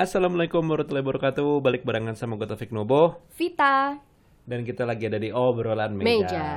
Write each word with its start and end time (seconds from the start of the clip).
Assalamualaikum 0.00 0.64
warahmatullahi 0.64 1.04
wabarakatuh. 1.04 1.60
Balik 1.60 1.84
barengan 1.84 2.16
sama 2.16 2.40
gue 2.40 2.48
Taufik 2.48 2.72
Nobo 2.72 3.20
Vita. 3.36 4.00
dan 4.48 4.64
kita 4.64 4.88
lagi 4.88 5.04
ada 5.04 5.20
di 5.20 5.28
obrolan 5.28 5.92
meja. 5.92 6.08
Meja. 6.08 6.48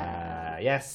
Yes. 0.63 0.87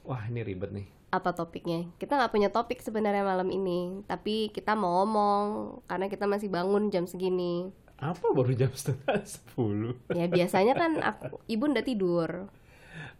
Wah 0.00 0.24
ini 0.32 0.40
ribet 0.40 0.72
nih. 0.72 0.88
Apa 1.12 1.36
topiknya? 1.36 1.92
Kita 2.00 2.16
nggak 2.16 2.32
punya 2.32 2.48
topik 2.48 2.80
sebenarnya 2.80 3.20
malam 3.20 3.52
ini, 3.52 4.00
tapi 4.08 4.48
kita 4.48 4.72
mau 4.72 5.04
ngomong 5.04 5.44
karena 5.84 6.08
kita 6.08 6.24
masih 6.24 6.48
bangun 6.48 6.88
jam 6.88 7.04
segini. 7.04 7.68
Apa 8.00 8.32
baru 8.32 8.56
jam 8.56 8.72
setengah 8.72 9.20
sepuluh? 9.28 10.00
Ya 10.08 10.24
biasanya 10.24 10.72
kan 10.72 11.04
aku, 11.04 11.36
ibu 11.44 11.68
udah 11.68 11.84
tidur, 11.84 12.48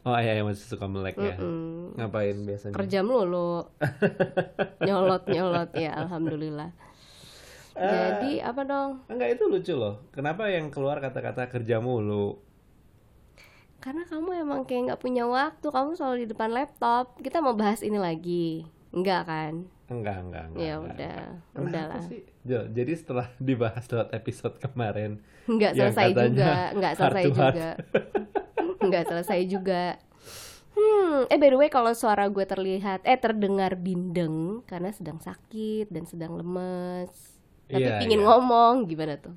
Oh 0.08 0.16
iya, 0.16 0.36
iya, 0.36 0.44
masih 0.44 0.64
suka 0.64 0.88
melek 0.88 1.20
ya. 1.20 1.36
Mm, 1.36 2.00
Ngapain 2.00 2.36
biasanya? 2.48 2.76
kerja 2.76 3.04
melulu, 3.04 3.68
nyolot 4.88 5.24
nyolot 5.28 5.70
ya, 5.76 5.92
alhamdulillah. 6.00 6.72
Jadi 7.74 8.38
apa 8.38 8.62
dong? 8.62 8.90
Enggak 9.10 9.28
itu 9.34 9.44
lucu 9.50 9.74
loh. 9.74 10.06
Kenapa 10.14 10.46
yang 10.46 10.70
keluar 10.70 11.02
kata-kata 11.02 11.50
kerja 11.50 11.82
mulu? 11.82 12.38
Karena 13.82 14.06
kamu 14.08 14.46
emang 14.46 14.64
kayak 14.64 14.94
nggak 14.94 15.02
punya 15.02 15.28
waktu, 15.28 15.66
kamu 15.68 15.92
selalu 15.98 16.16
di 16.24 16.28
depan 16.32 16.50
laptop. 16.54 17.18
Kita 17.20 17.44
mau 17.44 17.52
bahas 17.52 17.84
ini 17.84 17.98
lagi, 18.00 18.64
enggak 18.94 19.28
kan? 19.28 19.54
Enggak, 19.92 20.16
enggak, 20.24 20.44
enggak. 20.48 20.62
Ya 20.64 20.74
enggak. 20.80 20.94
udah, 20.96 21.18
Kenapa 21.52 21.68
udahlah. 21.68 22.02
sih? 22.08 22.22
Jo, 22.46 22.60
jadi 22.72 22.92
setelah 22.96 23.26
dibahas 23.42 23.84
lewat 23.84 24.08
episode 24.16 24.56
kemarin, 24.56 25.20
nggak 25.44 25.72
yang 25.76 25.92
selesai 25.92 26.08
juga 26.32 26.52
nggak 26.72 26.92
heart 26.96 27.00
selesai 27.04 27.24
juga 27.28 27.68
nggak 28.88 29.04
selesai 29.04 29.40
juga 29.44 29.82
hmm 30.74 31.28
eh 31.28 31.38
by 31.38 31.48
the 31.52 31.58
way 31.60 31.68
kalau 31.68 31.92
suara 31.92 32.26
gue 32.32 32.44
terlihat 32.48 33.04
eh 33.04 33.20
terdengar 33.20 33.76
bindeng 33.76 34.64
karena 34.64 34.90
sedang 34.90 35.20
sakit 35.20 35.92
dan 35.92 36.08
sedang 36.08 36.40
lemes 36.40 37.33
tapi 37.66 37.82
Iya, 37.82 37.98
pingin 38.00 38.20
iya. 38.20 38.26
ngomong 38.26 38.74
gimana 38.84 39.16
tuh 39.16 39.34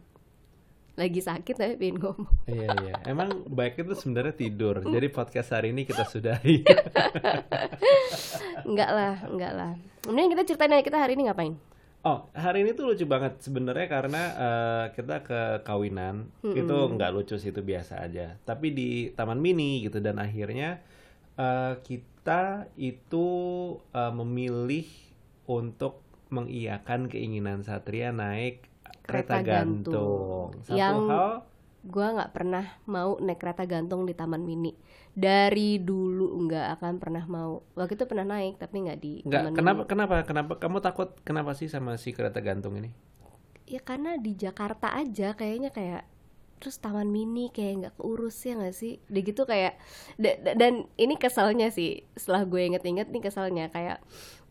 lagi 0.98 1.22
sakit 1.22 1.56
tapi 1.56 1.74
pingin 1.78 2.02
ngomong 2.02 2.32
Iya 2.50 2.70
iya, 2.84 2.94
emang 3.14 3.46
baiknya 3.46 3.94
tuh 3.94 3.98
sebenarnya 4.02 4.34
tidur. 4.34 4.82
Jadi 4.96 5.08
podcast 5.08 5.54
hari 5.54 5.70
ini 5.70 5.86
kita 5.86 6.04
sudahi. 6.10 6.66
enggak 8.68 8.90
lah 8.92 9.16
enggak 9.28 9.54
lah 9.54 9.72
kemudian 10.04 10.30
kita 10.32 10.44
ceritain 10.44 10.74
aja 10.74 10.84
kita 10.84 10.98
hari 11.00 11.14
ini 11.16 11.30
ngapain 11.30 11.56
Oh, 12.06 12.24
hari 12.32 12.64
ini 12.64 12.72
tuh 12.72 12.88
lucu 12.88 13.04
banget 13.04 13.36
sebenarnya 13.44 13.84
karena 13.92 14.22
eh, 14.40 14.86
kita 14.96 15.28
ke 15.28 15.42
kawinan 15.68 16.32
itu 16.40 16.78
nggak 16.96 17.12
lucu 17.12 17.36
sih 17.36 17.52
itu 17.52 17.60
biasa 17.60 18.00
aja. 18.00 18.40
Tapi 18.48 18.72
di 18.72 18.90
Taman 19.12 19.36
Mini 19.36 19.84
gitu 19.84 20.00
dan 20.00 20.16
akhirnya 20.16 20.80
eh, 21.36 21.74
kita 21.84 22.72
itu 22.80 23.28
eh, 23.92 24.14
memilih 24.16 24.88
untuk 25.52 26.07
mengiyakan 26.30 27.08
keinginan 27.08 27.62
Satria 27.62 28.12
naik 28.12 28.68
kereta, 29.04 29.40
Kereta 29.40 29.46
gantung. 29.46 29.84
gantung. 29.86 30.48
Satu 30.64 30.76
Yang- 30.76 31.08
hal 31.08 31.30
gue 31.88 32.04
nggak 32.04 32.32
pernah 32.36 32.66
mau 32.84 33.16
naik 33.16 33.40
kereta 33.40 33.64
gantung 33.64 34.04
di 34.04 34.12
taman 34.12 34.44
mini 34.44 34.76
dari 35.10 35.80
dulu 35.80 36.36
nggak 36.44 36.76
akan 36.76 37.00
pernah 37.00 37.24
mau 37.24 37.64
waktu 37.74 37.96
itu 37.96 38.04
pernah 38.04 38.28
naik 38.28 38.60
tapi 38.60 38.84
nggak 38.84 39.00
di 39.00 39.24
nggak 39.24 39.42
taman 39.46 39.56
kenapa 39.56 39.80
mini 39.80 39.88
kenapa 39.88 40.16
kenapa 40.28 40.54
kamu 40.60 40.78
takut 40.84 41.16
kenapa 41.24 41.56
sih 41.56 41.72
sama 41.72 41.96
si 41.96 42.12
kereta 42.12 42.44
gantung 42.44 42.76
ini? 42.76 42.92
ya 43.64 43.80
karena 43.80 44.20
di 44.20 44.36
Jakarta 44.36 44.92
aja 44.92 45.32
kayaknya 45.32 45.72
kayak 45.72 46.04
terus 46.58 46.76
taman 46.76 47.08
mini 47.08 47.52
kayak 47.52 47.74
nggak 47.80 47.96
keurus 47.96 48.36
ya 48.44 48.60
nggak 48.60 48.76
sih 48.76 49.00
udah 49.08 49.22
gitu 49.24 49.42
kayak 49.44 49.80
da- 50.18 50.40
da- 50.40 50.58
dan 50.58 50.74
ini 50.96 51.16
kesalnya 51.16 51.72
sih 51.72 52.04
setelah 52.20 52.44
gue 52.44 52.68
inget-inget 52.68 53.08
nih 53.08 53.22
kesalnya 53.22 53.72
kayak 53.72 54.04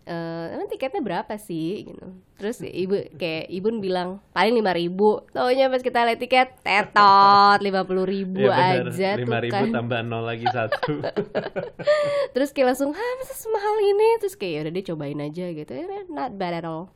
eh 0.06 0.46
emang 0.54 0.70
tiketnya 0.70 1.02
berapa 1.02 1.34
sih 1.34 1.90
gitu. 1.90 2.06
Terus 2.38 2.62
ibu 2.62 2.94
kayak 3.12 3.50
ibu 3.50 3.68
bilang 3.76 4.22
paling 4.30 4.54
lima 4.54 4.70
ribu. 4.70 5.26
Taunya 5.30 5.66
pas 5.66 5.82
kita 5.82 6.06
lihat 6.06 6.18
tiket 6.18 6.48
tetot 6.62 7.58
lima 7.58 7.82
puluh 7.82 8.06
ribu 8.06 8.46
Ya 8.46 8.54
bener, 8.78 8.94
aja 8.94 9.10
lima 9.18 9.38
ribu 9.42 9.58
kan. 9.66 9.74
tambah 9.74 10.00
nol 10.00 10.22
lagi 10.22 10.46
satu. 10.46 11.02
terus 12.34 12.54
kayak 12.54 12.72
langsung 12.74 12.94
ah 12.94 13.12
masa 13.18 13.34
semahal 13.34 13.76
ini? 13.82 14.08
Terus 14.22 14.34
kayak 14.34 14.52
"Ya 14.52 14.60
udah 14.62 14.72
deh 14.72 14.84
cobain 14.86 15.20
aja 15.20 15.44
gitu. 15.50 15.72
Ya 15.74 15.84
not 16.06 16.32
bad 16.38 16.54
at 16.54 16.66
all. 16.66 16.94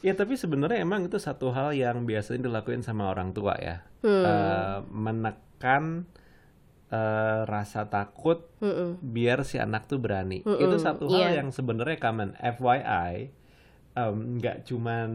Ya 0.00 0.14
tapi 0.14 0.38
sebenarnya 0.38 0.86
emang 0.86 1.02
itu 1.02 1.18
satu 1.18 1.50
hal 1.50 1.74
yang 1.74 2.06
biasanya 2.06 2.46
dilakuin 2.46 2.78
sama 2.80 3.10
orang 3.10 3.34
tua 3.34 3.58
ya, 3.58 3.82
Hmm. 4.06 4.22
Eh, 4.22 4.78
menekan 4.86 6.06
eh, 6.86 7.40
rasa 7.44 7.86
takut 7.86 8.46
Mm-mm. 8.58 8.98
biar 9.00 9.42
si 9.42 9.56
anak 9.56 9.86
tuh 9.86 9.98
berani. 9.98 10.40
Mm-mm, 10.40 10.60
Itu 10.60 10.76
satu 10.76 11.06
hal 11.08 11.34
iya. 11.34 11.40
yang 11.40 11.50
sebenarnya 11.50 11.98
common. 11.98 12.32
FYI, 12.36 13.30
nggak 13.96 14.56
cuman 14.64 15.10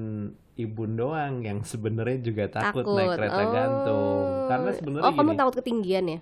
ibu 0.54 0.84
doang 0.86 1.42
yang 1.42 1.64
sebenarnya 1.64 2.20
juga 2.20 2.46
takut, 2.50 2.84
naik 2.84 3.16
kereta 3.16 3.40
Oh. 3.40 3.52
gantung. 3.52 4.26
Karena 4.48 4.70
sebenarnya 4.72 5.06
oh 5.06 5.14
kamu 5.14 5.32
takut 5.34 5.56
ketinggian 5.58 6.06
ya 6.08 6.20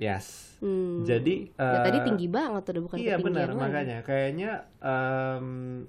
yes. 0.00 0.56
Hmm. 0.60 1.04
Jadi 1.04 1.52
Ya, 1.52 1.80
tadi 1.80 1.98
eh, 2.00 2.04
tinggi 2.04 2.28
banget 2.28 2.68
udah 2.68 2.82
bukan 2.82 2.96
Iya 2.96 3.16
benar 3.16 3.48
makanya 3.52 4.00
kayaknya 4.00 4.64
em, 4.76 5.46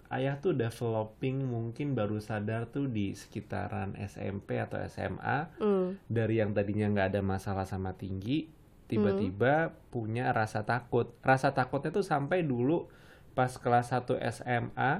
ayah 0.09 0.35
tuh 0.37 0.51
developing 0.51 1.43
mungkin 1.43 1.91
baru 1.91 2.19
sadar 2.19 2.67
tuh 2.67 2.87
di 2.87 3.11
sekitaran 3.11 3.95
SMP 3.97 4.59
atau 4.59 4.79
SMA 4.83 5.55
Hmm. 5.57 5.95
dari 6.07 6.39
yang 6.39 6.51
tadinya 6.51 6.87
nggak 6.89 7.07
ada 7.09 7.21
masalah 7.21 7.63
sama 7.63 7.95
tinggi 7.95 8.51
tiba-tiba 8.91 9.71
punya 9.87 10.35
rasa 10.35 10.67
takut. 10.67 11.15
Rasa 11.23 11.55
takutnya 11.55 11.95
tuh 11.95 12.03
sampai 12.03 12.43
dulu 12.43 12.91
pas 13.31 13.51
kelas 13.55 13.95
1 13.95 14.19
SMA 14.19 14.91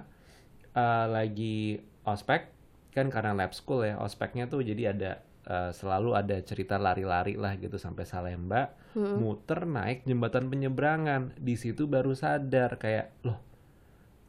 eh, 0.72 1.06
lagi 1.12 1.84
ospek 2.08 2.48
kan 2.96 3.08
karena 3.12 3.36
lab 3.36 3.52
school 3.52 3.84
ya 3.84 4.00
ospeknya 4.00 4.48
tuh 4.48 4.64
jadi 4.64 4.96
ada 4.96 5.12
eh, 5.48 5.72
selalu 5.76 6.16
ada 6.16 6.40
cerita 6.40 6.80
lari-lari 6.80 7.36
lah 7.36 7.60
gitu 7.60 7.76
sampai 7.76 8.08
Salemba 8.08 8.72
Hmm. 8.92 9.24
muter 9.24 9.64
naik 9.64 10.04
jembatan 10.04 10.52
penyeberangan. 10.52 11.40
Di 11.40 11.56
situ 11.56 11.88
baru 11.88 12.12
sadar 12.12 12.76
kayak 12.76 13.24
loh 13.24 13.40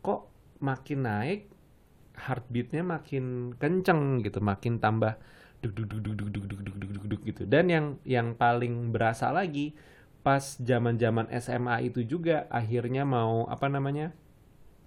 kok 0.02 0.30
makin 0.62 1.02
naik 1.02 1.40
heartbeatnya 2.14 2.86
makin 2.86 3.54
kenceng 3.58 4.22
gitu 4.22 4.38
makin 4.38 4.78
tambah 4.78 5.18
duk 5.62 5.72
duk 5.72 5.86
duk 5.88 6.02
duk 6.02 6.16
duk 6.18 6.28
duk 6.28 6.44
duk 6.44 6.60
duk 6.60 6.90
duk 6.92 7.04
duk 7.08 7.20
gitu 7.24 7.42
dan 7.46 7.70
yang 7.70 7.86
yang 8.02 8.34
paling 8.34 8.90
berasa 8.90 9.30
lagi 9.30 9.72
pas 10.20 10.58
zaman 10.58 10.98
zaman 10.98 11.26
SMA 11.32 11.82
itu 11.84 12.02
juga 12.02 12.46
akhirnya 12.46 13.02
mau 13.02 13.46
apa 13.46 13.66
namanya 13.66 14.10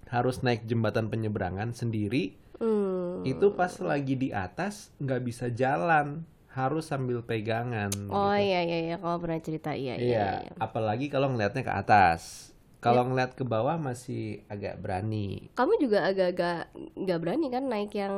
harus 0.06 0.40
naik 0.40 0.64
jembatan 0.64 1.08
penyeberangan 1.08 1.72
sendiri 1.72 2.36
Hmm. 2.56 3.20
itu 3.20 3.52
pas 3.52 3.68
lagi 3.84 4.16
di 4.16 4.32
atas 4.32 4.88
nggak 4.96 5.20
bisa 5.20 5.52
jalan 5.52 6.24
harus 6.48 6.88
sambil 6.88 7.20
pegangan 7.20 7.92
oh 8.08 8.32
gitu. 8.32 8.48
iya 8.48 8.64
iya 8.64 8.78
iya 8.80 8.96
kamu 8.96 9.16
pernah 9.20 9.40
cerita 9.44 9.76
iya 9.76 9.92
iya, 9.92 10.00
Iya, 10.00 10.28
iya. 10.40 10.52
apalagi 10.56 11.12
kalau 11.12 11.28
ngelihatnya 11.28 11.60
ke 11.60 11.74
atas. 11.74 12.48
Kalau 12.80 13.04
ngeliat 13.04 13.36
ke 13.36 13.44
bawah 13.44 13.76
masih 13.76 14.40
agak 14.48 14.80
berani. 14.80 15.52
kamu 15.52 15.72
juga 15.76 16.08
agak-agak 16.08 16.72
nggak 16.96 17.18
berani 17.20 17.46
kan 17.52 17.64
naik 17.68 17.92
yang 17.92 18.16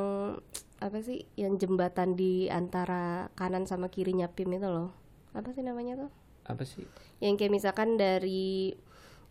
apa 0.79 0.99
sih 0.99 1.27
yang 1.35 1.59
jembatan 1.59 2.15
di 2.15 2.47
antara 2.47 3.27
kanan 3.35 3.67
sama 3.67 3.87
kirinya 3.87 4.27
PIM 4.27 4.55
itu 4.55 4.67
loh 4.67 4.95
apa 5.31 5.51
sih 5.51 5.61
namanya 5.61 6.07
tuh 6.07 6.11
Apa 6.47 6.63
sih? 6.63 6.87
yang 7.19 7.35
kayak 7.35 7.51
misalkan 7.51 7.93
dari 7.93 8.73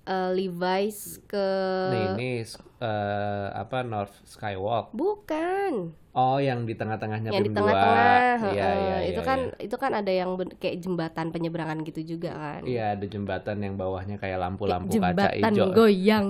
eh, 0.05 0.31
Levi's 0.31 1.19
ke 1.25 1.49
Nih, 1.91 2.07
ini 2.15 2.31
eh, 2.79 3.47
apa 3.51 3.81
North 3.83 4.13
Skywalk. 4.25 4.93
bukan 4.93 5.97
Oh, 6.19 6.43
yang 6.43 6.67
di 6.67 6.75
tengah-tengahnya 6.75 7.31
yang 7.31 7.47
di 7.47 7.55
tengah-tengah 7.55 8.43
2. 8.43 8.51
Iya, 8.51 8.67
heeh. 8.67 8.75
iya, 8.75 8.97
itu 9.07 9.21
kan 9.23 9.39
iya. 9.39 9.63
itu 9.63 9.77
kan 9.79 9.93
ada 9.95 10.11
yang 10.11 10.35
kayak 10.59 10.83
jembatan 10.83 11.31
penyeberangan 11.31 11.79
gitu 11.87 12.19
juga 12.19 12.35
kan 12.35 12.67
Iya, 12.67 12.99
ada 12.99 13.07
jembatan 13.07 13.57
yang 13.63 13.75
bawahnya 13.79 14.19
kayak 14.19 14.43
lampu-lampu 14.43 14.91
kaca 14.91 14.99
jembatan 14.99 15.53
hijau. 15.55 15.71
goyang 15.71 16.29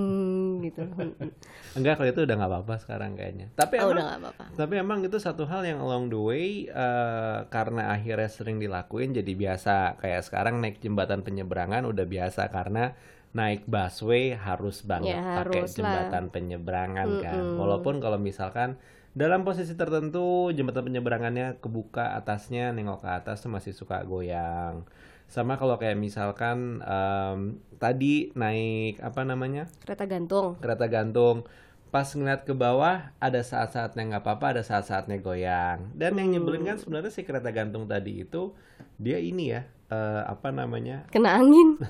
gitu 0.68 0.82
Enggak, 1.78 2.00
kalau 2.00 2.08
itu 2.08 2.20
udah 2.24 2.34
nggak 2.36 2.50
apa-apa 2.50 2.74
sekarang 2.80 3.10
kayaknya. 3.14 3.46
Tapi 3.54 3.78
oh 3.78 3.88
emang 3.88 3.92
udah 3.94 4.04
gak 4.04 4.20
apa-apa 4.20 4.44
Tapi 4.56 4.74
emang 4.76 4.98
itu 5.04 5.18
satu 5.20 5.44
hal 5.44 5.62
yang 5.64 5.78
along 5.78 6.08
the 6.08 6.20
way 6.20 6.46
eh, 6.66 7.38
karena 7.48 7.92
akhirnya 7.92 8.28
sering 8.28 8.56
dilakuin 8.58 9.12
jadi 9.12 9.32
biasa. 9.32 10.00
Kayak 10.00 10.22
sekarang 10.26 10.60
naik 10.60 10.80
jembatan 10.80 11.20
penyeberangan 11.22 11.84
udah 11.86 12.06
biasa 12.08 12.48
karena 12.50 12.92
naik 13.28 13.68
busway 13.68 14.32
harus 14.32 14.80
banget 14.82 15.20
Ya, 15.20 15.44
pakai 15.44 15.68
harus 15.68 15.76
lah. 15.76 15.76
jembatan 15.76 16.24
penyeberangan 16.32 17.08
kan. 17.20 17.44
Mm-mm. 17.44 17.60
Walaupun 17.60 18.00
kalau 18.00 18.16
misalkan 18.16 18.80
dalam 19.12 19.42
posisi 19.42 19.74
tertentu 19.74 20.48
jembatan 20.50 20.88
penyeberangannya 20.88 21.58
kebuka 21.60 22.14
atasnya 22.16 22.70
nengok 22.72 23.04
ke 23.04 23.08
atas 23.10 23.44
tuh 23.44 23.50
masih 23.52 23.72
suka 23.76 24.00
goyang. 24.04 24.86
Sama 25.28 25.60
kalau 25.60 25.76
kayak 25.76 26.00
misalkan 26.00 26.80
em, 26.80 27.60
tadi 27.76 28.32
naik 28.32 28.96
apa 29.04 29.28
namanya? 29.28 29.68
kereta 29.84 30.08
gantung. 30.08 30.56
Kereta 30.58 30.88
gantung. 30.88 31.44
Pas 31.88 32.08
ngeliat 32.08 32.44
ke 32.44 32.52
bawah 32.52 33.12
ada 33.16 33.40
saat-saatnya 33.40 34.02
nggak 34.12 34.24
apa-apa 34.24 34.46
ada 34.56 34.62
saat-saatnya 34.64 35.20
goyang. 35.20 35.92
Dan 35.92 36.16
yang 36.16 36.32
nyebelin 36.32 36.64
kan 36.64 36.76
sebenarnya 36.80 37.12
si 37.12 37.24
kereta 37.28 37.52
gantung 37.52 37.84
tadi 37.84 38.24
itu 38.24 38.56
dia 38.96 39.20
ini 39.20 39.52
ya 39.52 39.68
eh, 39.92 40.22
apa 40.24 40.48
namanya? 40.48 41.04
Kena 41.12 41.36
angin. 41.36 41.76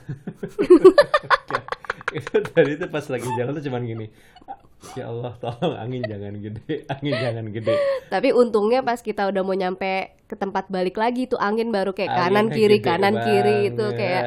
Itu 2.09 2.41
tadi 2.41 2.81
itu 2.81 2.89
pas 2.89 3.05
lagi 3.13 3.29
jalan 3.37 3.53
tuh 3.53 3.69
cuman 3.69 3.85
gini 3.85 4.09
Ya 4.99 5.07
Allah, 5.07 5.33
tolong 5.39 5.75
angin 5.75 6.03
jangan 6.03 6.35
gede, 6.37 6.83
angin 6.93 7.15
jangan 7.15 7.47
gede. 7.49 7.75
Tapi 8.11 8.29
untungnya 8.35 8.83
pas 8.83 8.99
kita 8.99 9.31
udah 9.31 9.43
mau 9.47 9.55
nyampe 9.55 10.19
ke 10.29 10.37
tempat 10.37 10.69
balik 10.69 11.01
lagi 11.01 11.25
tuh 11.25 11.41
angin 11.41 11.73
baru 11.73 11.97
kayak 11.97 12.13
kanan 12.13 12.53
Anginnya 12.53 12.57
kiri 12.61 12.79
kanan 12.85 13.15
kiri 13.17 13.57
itu 13.73 13.81
banget. 13.81 13.97
kayak 13.97 14.25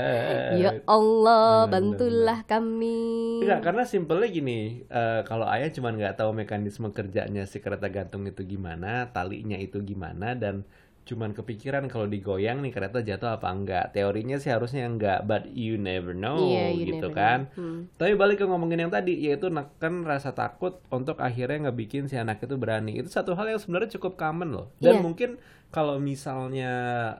ya 0.58 0.72
Allah 0.90 1.70
Bener, 1.70 1.70
bener, 1.70 1.72
bantulah 1.72 2.40
kami. 2.50 3.00
Enggak, 3.46 3.62
karena 3.62 3.84
simpelnya 3.86 4.28
gini, 4.28 4.60
eh, 4.88 5.22
kalau 5.30 5.46
ayah 5.46 5.70
cuman 5.70 5.94
nggak 6.02 6.18
tahu 6.18 6.32
mekanisme 6.34 6.90
kerjanya 6.90 7.46
si 7.46 7.62
kereta 7.62 7.86
gantung 7.88 8.26
itu 8.26 8.42
gimana, 8.42 9.14
talinya 9.14 9.56
itu 9.56 9.78
gimana, 9.86 10.34
dan 10.34 10.66
cuman 11.02 11.34
kepikiran 11.34 11.90
kalau 11.90 12.06
digoyang 12.06 12.62
nih 12.62 12.70
kereta 12.70 13.02
jatuh 13.02 13.36
apa 13.36 13.50
enggak. 13.50 13.92
Teorinya 13.92 14.38
sih 14.38 14.54
harusnya 14.54 14.86
enggak, 14.86 15.26
but 15.26 15.50
you 15.50 15.76
never 15.76 16.14
know 16.14 16.38
Iya, 16.38 16.66
you 16.78 16.86
gitu 16.94 17.10
never 17.10 17.18
kan. 17.18 17.40
know. 17.52 17.58
Hmm. 17.58 17.80
Tapi 17.98 18.14
balik 18.14 18.38
ke 18.40 18.46
ngomongin 18.46 18.86
yang 18.86 18.94
tadi, 18.94 19.18
yaitu 19.18 19.50
neken 19.50 20.06
rasa 20.06 20.32
takut 20.32 20.78
untuk 20.94 21.18
akhirnya 21.18 21.68
ngebikin 21.68 22.06
si 22.06 22.16
anak 22.16 22.40
itu 22.40 22.54
berani. 22.56 22.96
Itu 23.02 23.10
satu 23.10 23.34
hal 23.34 23.50
yang 23.50 23.60
sebenarnya 23.60 23.98
cukup 23.98 24.16
common 24.16 24.54
loh. 24.54 24.68
Dan 24.78 25.02
Iya. 25.02 25.04
mungkin 25.04 25.30
kalau 25.74 25.98
misalnya 25.98 26.72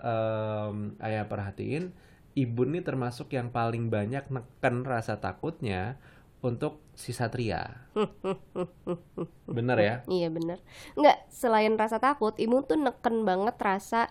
em, 0.04 0.96
ayah 1.02 1.26
perhatiin, 1.26 1.90
ibu 2.32 2.62
nih 2.64 2.86
termasuk 2.86 3.34
yang 3.34 3.52
paling 3.52 3.92
banyak 3.92 4.24
neken 4.30 4.86
rasa 4.86 5.20
takutnya 5.20 6.00
untuk 6.42 6.82
si 6.98 7.14
Satria. 7.14 7.86
Bener 9.58 9.78
ya? 9.78 9.96
Iya 10.10 10.34
bener 10.34 10.58
Nggak, 10.98 11.18
selain 11.30 11.74
rasa 11.78 12.02
takut, 12.02 12.34
Ibu 12.38 12.66
tuh 12.66 12.82
neken 12.82 13.24
banget 13.26 13.56
rasa 13.62 14.10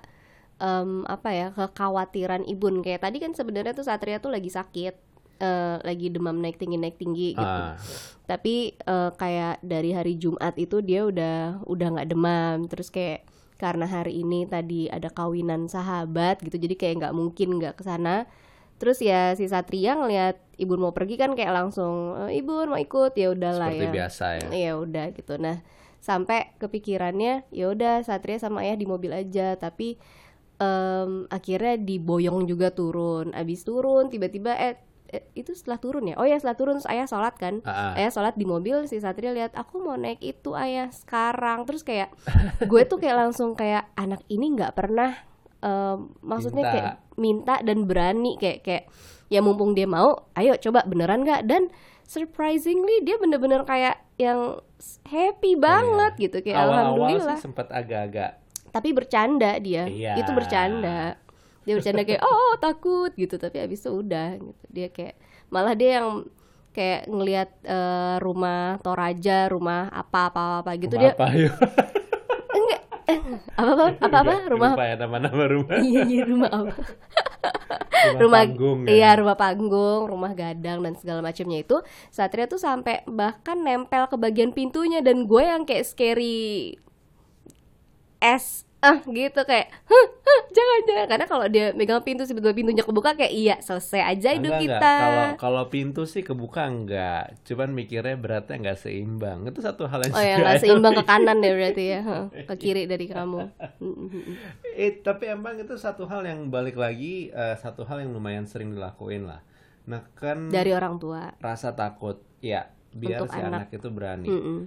em, 0.62 1.02
apa 1.10 1.30
ya 1.34 1.46
kekhawatiran 1.50 2.46
Ibun. 2.46 2.86
Kayak 2.86 3.06
tadi 3.10 3.18
kan 3.18 3.34
sebenarnya 3.34 3.74
tuh 3.74 3.86
Satria 3.86 4.22
tuh 4.22 4.30
lagi 4.30 4.50
sakit, 4.52 4.94
eh, 5.42 5.76
lagi 5.82 6.06
demam 6.12 6.38
naik 6.38 6.60
tinggi 6.60 6.78
naik 6.78 6.96
tinggi 7.00 7.34
gitu. 7.34 7.60
Ah, 7.66 7.74
Tapi 8.30 8.78
eh, 8.78 9.10
kayak 9.16 9.64
dari 9.64 9.90
hari 9.90 10.14
Jumat 10.20 10.54
itu 10.54 10.78
dia 10.84 11.06
udah 11.08 11.66
udah 11.66 11.86
nggak 11.98 12.08
demam. 12.14 12.68
Terus 12.70 12.92
kayak 12.94 13.26
karena 13.60 13.84
hari 13.84 14.24
ini 14.24 14.48
tadi 14.48 14.88
ada 14.88 15.12
kawinan 15.12 15.68
sahabat 15.68 16.40
gitu, 16.40 16.56
jadi 16.56 16.74
kayak 16.80 16.94
nggak 17.04 17.14
mungkin 17.16 17.48
nggak 17.60 17.74
ke 17.76 17.84
sana. 17.84 18.24
Terus 18.80 18.98
ya 19.04 19.36
si 19.36 19.44
Satria 19.44 19.92
ngeliat 19.92 20.40
Ibun 20.56 20.80
mau 20.80 20.92
pergi 20.96 21.20
kan 21.20 21.36
kayak 21.36 21.52
langsung 21.52 22.16
"Eh, 22.28 22.40
Ibun 22.40 22.72
mau 22.72 22.80
ikut. 22.80 23.12
Ya 23.12 23.28
udahlah 23.28 23.68
seperti 23.68 23.86
ya. 23.86 23.92
biasa 23.92 24.24
ya. 24.40 24.46
ya 24.48 24.72
udah 24.80 25.06
gitu. 25.12 25.36
Nah 25.36 25.60
sampai 26.00 26.56
kepikirannya 26.56 27.44
ya 27.52 27.66
udah 27.68 28.00
Satria 28.00 28.40
sama 28.40 28.64
ayah 28.64 28.80
di 28.80 28.88
mobil 28.88 29.12
aja. 29.12 29.54
Tapi 29.54 30.00
em, 30.56 31.28
akhirnya 31.28 31.76
diboyong 31.76 32.48
juga 32.48 32.72
turun. 32.72 33.36
Abis 33.36 33.64
turun 33.64 34.08
tiba-tiba 34.08 34.56
eh, 34.56 34.76
eh, 35.08 35.24
itu 35.36 35.52
setelah 35.52 35.76
turun 35.76 36.08
ya? 36.08 36.16
Oh 36.16 36.24
ya 36.24 36.40
setelah 36.40 36.56
turun 36.56 36.74
terus 36.80 36.88
ayah 36.88 37.04
sholat 37.04 37.36
kan? 37.36 37.60
Ah. 37.64 37.96
ayah 38.00 38.08
sholat 38.08 38.32
di 38.36 38.44
mobil 38.44 38.84
si 38.84 38.96
Satria 38.96 39.32
lihat 39.32 39.52
aku 39.56 39.80
mau 39.80 39.96
naik 39.96 40.20
itu 40.20 40.56
ayah 40.56 40.88
sekarang. 40.88 41.68
Terus 41.68 41.84
kayak 41.84 42.12
gue 42.64 42.82
tuh 42.88 42.96
kayak 42.96 43.28
langsung 43.28 43.52
kayak 43.52 43.88
anak 43.96 44.24
ini 44.28 44.56
nggak 44.56 44.72
pernah 44.72 45.16
em, 45.60 45.98
maksudnya 46.20 46.64
Minta. 46.64 46.74
kayak 46.74 46.94
minta 47.14 47.54
dan 47.60 47.78
berani 47.84 48.36
kayak 48.36 48.64
kayak 48.64 48.84
ya 49.28 49.40
mumpung 49.40 49.72
dia 49.72 49.84
mau 49.84 50.26
ayo 50.34 50.56
coba 50.56 50.82
beneran 50.84 51.22
nggak 51.22 51.46
dan 51.46 51.68
surprisingly 52.02 53.00
dia 53.00 53.14
bener-bener 53.16 53.62
kayak 53.62 54.02
yang 54.18 54.58
happy 55.06 55.54
banget 55.54 56.12
gitu 56.18 56.42
kayak 56.42 56.56
Iya. 56.56 56.64
Awal-awal 56.66 56.80
alhamdulillah 56.82 57.38
sempat 57.38 57.68
agak-agak 57.70 58.40
tapi 58.70 58.88
bercanda 58.90 59.54
dia 59.58 59.86
Iya. 59.86 60.18
itu 60.18 60.30
bercanda 60.30 61.14
dia 61.62 61.74
bercanda 61.76 62.02
kayak 62.02 62.22
oh, 62.24 62.32
oh, 62.32 62.52
takut 62.58 63.12
gitu 63.14 63.36
tapi 63.36 63.60
abis 63.60 63.84
itu 63.84 63.90
udah 63.92 64.34
gitu 64.36 64.64
dia 64.66 64.88
kayak 64.90 65.14
malah 65.48 65.74
dia 65.74 66.02
yang 66.02 66.26
kayak 66.70 67.06
ngelihat 67.06 67.50
eh, 67.62 68.16
rumah 68.18 68.78
Toraja 68.80 69.50
rumah 69.50 69.90
apa 69.90 70.30
apa 70.30 70.42
apa 70.62 70.70
gitu 70.78 70.94
rumah 70.94 71.02
dia 71.02 71.12
apa 71.14 71.26
yuk? 71.34 71.54
Enggak 73.18 73.42
apa 73.58 73.70
apa? 73.74 73.84
Apa 74.06 74.16
apa 74.22 74.32
rumah 74.52 74.74
Lupa 74.74 74.82
ya 74.86 74.94
nama-nama 75.00 75.44
rumah. 75.50 75.78
iya 75.80 76.02
iya 76.06 76.22
rumah 76.28 76.50
apa? 76.50 76.74
Rumah, 78.00 78.16
rumah 78.16 78.40
panggung 78.48 78.80
ya. 78.88 78.96
iya 78.96 79.10
rumah 79.12 79.36
panggung 79.36 80.08
rumah 80.08 80.32
gadang 80.32 80.80
dan 80.80 80.94
segala 80.96 81.20
macamnya 81.20 81.60
itu. 81.60 81.76
Satria 82.08 82.48
tuh 82.48 82.56
sampai 82.56 83.04
bahkan 83.04 83.60
nempel 83.60 84.08
ke 84.08 84.16
bagian 84.16 84.56
pintunya 84.56 85.04
dan 85.04 85.28
gue 85.28 85.42
yang 85.44 85.68
kayak 85.68 85.84
scary 85.84 86.76
es 88.20 88.64
ah 88.80 88.96
gitu 89.04 89.40
kayak 89.44 89.68
huh, 89.84 90.06
huh, 90.24 90.40
jangan 90.56 90.78
jangan 90.88 91.06
karena 91.12 91.26
kalau 91.28 91.46
dia 91.52 91.76
megang 91.76 92.00
pintu 92.00 92.24
tiba-tiba 92.24 92.56
pintunya 92.56 92.80
kebuka 92.80 93.12
kayak 93.12 93.28
iya 93.28 93.56
selesai 93.60 94.00
aja 94.16 94.32
hidup 94.32 94.56
Enggak, 94.56 94.64
enggak. 94.64 94.80
kita 94.80 94.92
Kalau 94.96 95.24
kalau 95.36 95.62
pintu 95.68 96.02
sih 96.08 96.24
kebuka 96.24 96.64
enggak. 96.64 97.36
Cuman 97.44 97.76
mikirnya 97.76 98.16
beratnya 98.16 98.56
enggak 98.56 98.80
seimbang. 98.80 99.44
Itu 99.44 99.60
satu 99.60 99.84
hal 99.84 100.08
yang 100.08 100.16
oh 100.16 100.22
ya 100.24 100.32
juga 100.32 100.40
nggak 100.40 100.56
ayah 100.56 100.62
seimbang 100.64 100.94
ke 100.96 101.04
kanan 101.04 101.36
deh 101.44 101.52
berarti 101.52 101.84
ya 101.84 102.00
ke 102.48 102.54
kiri 102.56 102.82
dari 102.88 103.04
kamu. 103.04 103.38
Eh, 104.76 104.92
tapi 105.04 105.24
emang 105.28 105.60
itu 105.60 105.76
satu 105.76 106.08
hal 106.08 106.24
yang 106.24 106.48
balik 106.48 106.80
lagi 106.80 107.28
eh, 107.28 107.56
satu 107.60 107.84
hal 107.84 108.00
yang 108.00 108.16
lumayan 108.16 108.48
sering 108.48 108.72
dilakuin 108.72 109.28
lah. 109.28 109.44
Nah, 109.84 110.08
kan 110.16 110.48
dari 110.48 110.72
orang 110.72 110.96
tua 110.96 111.36
rasa 111.36 111.76
takut 111.76 112.20
ya 112.40 112.64
biar 112.96 113.22
Untuk 113.22 113.36
si 113.36 113.40
anak. 113.44 113.68
anak 113.68 113.68
itu 113.76 113.88
berani. 113.92 114.28
Mm, 114.28 114.40
mm. 114.40 114.60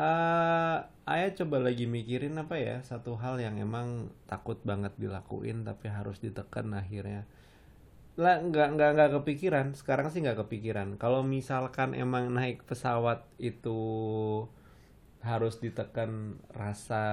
Eh, 0.00 0.76
ayah 1.12 1.30
coba 1.36 1.60
lagi 1.60 1.84
mikirin 1.84 2.40
apa 2.40 2.56
ya 2.56 2.80
satu 2.80 3.20
hal 3.20 3.36
yang 3.36 3.60
emang 3.60 4.08
takut 4.24 4.56
banget 4.64 4.96
dilakuin 4.96 5.60
tapi 5.68 5.92
harus 5.92 6.16
ditekan 6.24 6.72
akhirnya. 6.72 7.28
Lah 8.16 8.40
nggak 8.40 8.68
nggak 8.80 8.90
nggak 8.96 9.10
kepikiran. 9.20 9.66
Sekarang 9.76 10.08
sih 10.08 10.24
nggak 10.24 10.40
kepikiran. 10.48 10.96
Kalau 10.96 11.20
misalkan 11.20 11.92
emang 11.92 12.32
naik 12.32 12.64
pesawat 12.64 13.28
itu 13.36 13.80
harus 15.20 15.60
ditekan 15.60 16.40
rasa 16.48 17.04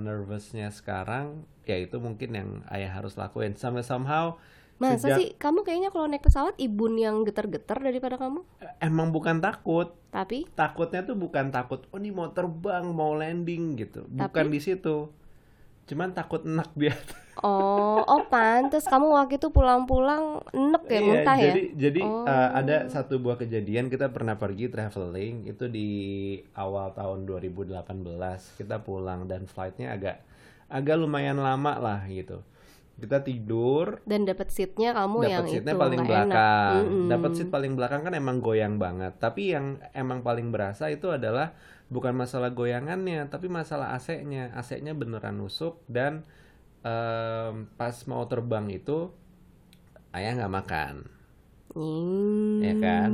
nervousnya 0.00 0.72
sekarang 0.72 1.44
ya 1.68 1.76
itu 1.76 2.00
mungkin 2.00 2.30
yang 2.32 2.50
ayah 2.72 2.96
harus 2.96 3.20
lakuin. 3.20 3.52
Sampai 3.52 3.84
somehow 3.84 4.40
masa 4.80 4.96
sejak- 4.98 5.18
sih? 5.18 5.28
Kamu 5.36 5.60
kayaknya 5.60 5.88
kalau 5.88 6.06
naik 6.06 6.20
pesawat 6.20 6.56
ibun 6.56 6.96
yang 6.96 7.22
getar-getar 7.22 7.78
daripada 7.78 8.16
kamu? 8.16 8.40
Emang 8.78 9.08
bukan 9.10 9.38
takut. 9.38 9.92
Tapi? 10.08 10.48
Takutnya 10.50 11.04
tuh 11.04 11.14
bukan 11.14 11.48
takut 11.48 11.84
oh 11.86 11.98
ini 11.98 12.10
mau 12.10 12.26
terbang 12.28 12.82
mau 12.86 13.12
landing 13.12 13.76
gitu. 13.76 14.08
Bukan 14.08 14.26
Tapi? 14.42 14.50
di 14.50 14.58
situ. 14.58 15.12
Cuman 15.84 16.10
takut 16.10 16.42
enak 16.42 16.70
dia 16.72 16.94
Oh, 17.40 18.00
oh 18.00 18.22
pantes. 18.26 18.84
Kamu 18.84 19.10
waktu 19.10 19.36
itu 19.36 19.48
pulang-pulang 19.48 20.44
enek 20.50 20.84
ya 20.84 20.92
Iya, 20.92 21.00
muntah 21.02 21.36
ya? 21.36 21.44
jadi 21.46 21.62
jadi 21.74 22.00
Oh. 22.02 22.22
uh, 22.22 22.50
ada 22.52 22.76
satu 22.86 23.16
buah 23.16 23.36
kejadian. 23.36 23.88
Kita 23.88 24.08
pernah 24.08 24.34
pergi 24.34 24.68
traveling. 24.68 25.46
Itu 25.46 25.66
di 25.66 25.88
awal 26.52 26.92
tahun 26.92 27.24
2018 27.24 27.80
kita 28.56 28.80
pulang 28.80 29.24
dan 29.24 29.44
flightnya 29.44 29.90
agak 29.90 30.16
agak 30.68 30.96
lumayan 30.96 31.36
lama 31.36 31.74
lah 31.76 32.00
gitu 32.06 32.46
kita 33.00 33.24
tidur 33.24 33.98
Dan 34.04 34.28
dapat 34.28 34.52
seatnya 34.52 34.92
kamu 34.92 35.18
yang 35.24 35.42
dapat 35.42 35.52
seatnya 35.56 35.74
itu 35.74 35.82
paling 35.82 36.00
belakang 36.04 36.72
Mm-mm. 36.84 37.06
dapat 37.08 37.30
seat 37.36 37.48
paling 37.50 37.72
belakang 37.74 38.00
kan 38.04 38.12
emang 38.14 38.36
goyang 38.38 38.76
banget 38.76 39.12
tapi 39.18 39.56
yang 39.56 39.80
emang 39.96 40.20
paling 40.20 40.52
berasa 40.52 40.92
itu 40.92 41.08
adalah 41.08 41.56
bukan 41.90 42.14
masalah 42.14 42.54
goyangannya 42.54 43.26
tapi 43.26 43.50
masalah 43.50 43.96
AC-nya 43.96 44.52
AC-nya 44.54 44.92
beneran 44.94 45.40
nusuk 45.40 45.82
dan 45.90 46.22
em, 46.84 47.66
pas 47.74 47.96
mau 48.06 48.22
terbang 48.30 48.68
itu 48.70 49.10
ayah 50.14 50.32
nggak 50.38 50.54
makan 50.54 50.96
Hmm. 51.70 52.58
Ya 52.58 52.74
kan? 52.82 53.10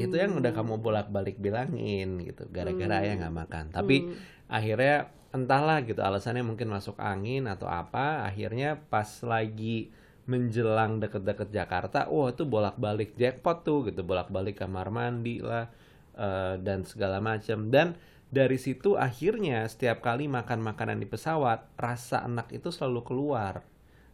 itu 0.00 0.14
yang 0.16 0.32
udah 0.38 0.52
kamu 0.56 0.80
bolak-balik 0.80 1.36
bilangin 1.36 2.22
gitu 2.24 2.48
gara-gara 2.48 3.04
ayah 3.04 3.20
nggak 3.20 3.36
makan 3.36 3.64
tapi 3.68 4.08
Hmm. 4.08 4.16
akhirnya 4.48 4.96
entahlah 5.30 5.78
gitu 5.82 6.00
alasannya 6.00 6.42
mungkin 6.42 6.68
masuk 6.68 6.98
angin 6.98 7.46
atau 7.46 7.66
apa 7.66 8.26
akhirnya 8.26 8.74
pas 8.90 9.06
lagi 9.22 9.94
menjelang 10.26 10.98
deket-deket 10.98 11.50
Jakarta 11.50 12.06
wah 12.06 12.30
itu 12.30 12.42
bolak-balik 12.44 13.14
jackpot 13.14 13.62
tuh 13.62 13.86
gitu 13.86 14.02
bolak-balik 14.02 14.58
kamar 14.58 14.90
mandi 14.90 15.38
lah 15.40 15.70
eh, 16.14 16.54
dan 16.58 16.82
segala 16.82 17.18
macam 17.18 17.70
dan 17.70 17.94
dari 18.30 18.54
situ 18.56 18.94
akhirnya 18.94 19.66
setiap 19.66 20.02
kali 20.02 20.26
makan 20.26 20.62
makanan 20.62 20.98
di 20.98 21.06
pesawat 21.06 21.66
rasa 21.74 22.22
anak 22.22 22.50
itu 22.50 22.70
selalu 22.70 23.02
keluar 23.02 23.62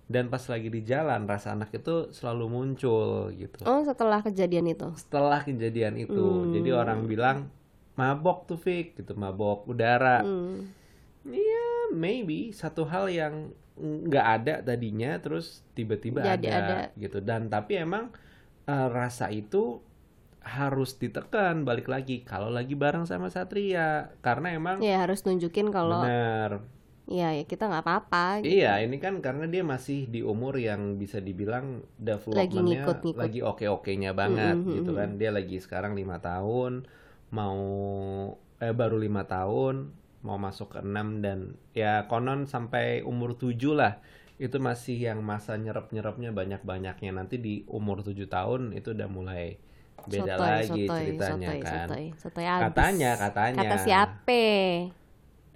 dan 0.07 0.31
pas 0.31 0.41
lagi 0.47 0.71
di 0.71 0.81
jalan 0.81 1.27
rasa 1.27 1.53
anak 1.53 1.75
itu 1.75 2.09
selalu 2.13 2.45
muncul 2.47 3.29
gitu 3.35 3.67
Oh, 3.67 3.83
setelah 3.83 4.23
kejadian 4.23 4.71
itu. 4.71 4.89
setelah 4.95 5.43
kejadian 5.43 5.97
itu 5.99 6.17
Hmm. 6.17 6.53
jadi 6.55 6.71
orang 6.77 7.05
bilang 7.05 7.49
mabok 7.93 8.47
tuh 8.47 8.57
Fik 8.57 8.97
gitu 8.97 9.13
mabok 9.13 9.65
udara 9.67 10.21
Hmm. 10.23 10.69
Iya, 11.27 11.91
maybe 11.91 12.55
satu 12.55 12.87
hal 12.87 13.11
yang 13.11 13.35
nggak 13.77 14.27
ada 14.41 14.55
tadinya 14.65 15.21
terus 15.21 15.61
tiba-tiba 15.77 16.25
Jadi 16.25 16.47
ada, 16.49 16.57
ada. 16.65 16.77
gitu 16.97 17.19
dan 17.21 17.53
tapi 17.53 17.77
emang 17.77 18.09
eh, 18.65 18.89
rasa 18.89 19.29
itu 19.29 19.83
harus 20.47 20.97
ditekan 21.03 21.67
balik 21.69 21.91
lagi 21.91 22.23
kalau 22.25 22.49
lagi 22.49 22.73
bareng 22.79 23.05
sama 23.11 23.29
Satria 23.29 24.15
karena 24.25 24.55
emang 24.57 24.79
Ya 24.81 25.03
harus 25.05 25.21
nunjukin 25.27 25.69
kalau 25.75 26.01
benar 26.07 26.51
ya 27.07 27.31
ya 27.39 27.45
kita 27.47 27.71
nggak 27.71 27.85
apa-apa. 27.87 28.23
gitu. 28.43 28.51
iya 28.59 28.83
ini 28.83 28.97
kan 28.99 29.15
karena 29.23 29.45
dia 29.47 29.63
masih 29.63 30.11
di 30.11 30.21
umur 30.27 30.55
yang 30.59 30.99
bisa 31.03 31.19
dibilang 31.23 31.67
developmentnya 31.99 32.83
lagi 33.15 33.39
oke-okenya 33.43 34.11
banget 34.17 34.57
Mm-mm, 34.59 34.75
gitu 34.83 34.91
mm-mm. 34.91 34.99
kan 34.99 35.09
dia 35.21 35.31
lagi 35.31 35.57
sekarang 35.63 35.93
lima 35.95 36.19
tahun 36.19 36.73
mau 37.31 37.59
eh 38.63 38.73
baru 38.81 38.97
lima 38.97 39.23
tahun 39.29 39.75
mau 40.25 40.37
masuk 40.41 40.77
ke 40.77 40.79
enam 40.85 41.21
dan 41.25 41.57
ya 41.73 42.07
konon 42.09 42.49
sampai 42.49 43.03
umur 43.05 43.37
tujuh 43.37 43.77
lah 43.77 44.01
itu 44.37 44.61
masih 44.61 45.01
yang 45.01 45.25
masa 45.25 45.57
nyerap-nyerapnya 45.57 46.29
banyak-banyaknya 46.33 47.11
nanti 47.13 47.41
di 47.41 47.65
umur 47.69 48.05
tujuh 48.05 48.29
tahun 48.29 48.77
itu 48.77 48.93
udah 48.93 49.09
mulai 49.09 49.57
beda 50.07 50.37
Sotoy, 50.37 50.47
lagi 50.47 50.83
sotoy, 50.85 50.99
ceritanya 51.01 51.51
sotoy, 51.51 51.65
kan 51.65 51.89
sotoy, 51.89 52.05
sotoy 52.21 52.47
abis. 52.47 52.63
katanya 52.69 53.11
katanya 53.17 53.61
Kata 53.65 53.77
siapa? 53.81 54.43